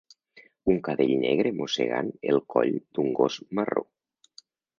Un 0.73 0.77
cadell 0.87 1.13
negre 1.23 1.51
mossegant 1.57 2.09
el 2.33 2.41
coll 2.55 2.73
d'un 2.81 3.13
gos 3.21 3.39
marró 3.61 3.87